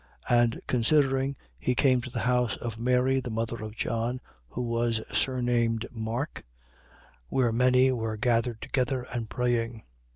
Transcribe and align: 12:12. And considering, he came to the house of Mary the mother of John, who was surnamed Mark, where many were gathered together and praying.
12:12. 0.31 0.41
And 0.43 0.61
considering, 0.65 1.35
he 1.59 1.75
came 1.75 2.01
to 2.01 2.09
the 2.09 2.21
house 2.21 2.57
of 2.57 2.79
Mary 2.79 3.19
the 3.19 3.29
mother 3.29 3.61
of 3.61 3.75
John, 3.75 4.19
who 4.49 4.63
was 4.63 4.99
surnamed 5.15 5.85
Mark, 5.91 6.43
where 7.29 7.51
many 7.51 7.91
were 7.91 8.17
gathered 8.17 8.63
together 8.63 9.03
and 9.11 9.29
praying. 9.29 9.83